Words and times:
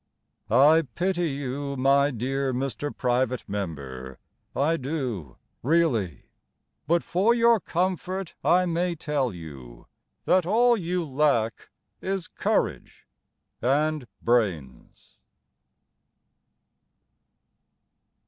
I 0.49 0.81
pity 0.95 1.29
you, 1.29 1.75
my 1.75 2.09
dear 2.09 2.55
Mr. 2.55 2.91
Private 2.91 3.47
Member, 3.47 4.17
I 4.55 4.75
do 4.75 5.37
really. 5.61 6.31
But 6.87 7.03
for 7.03 7.35
your 7.35 7.59
comfort 7.59 8.33
I 8.43 8.65
may 8.65 8.95
tell 8.95 9.31
you 9.31 9.85
That 10.25 10.47
all 10.47 10.75
you 10.75 11.05
lack 11.05 11.69
Is 12.01 12.27
courage 12.27 13.07
And 13.61 14.07
brains. 14.23 15.17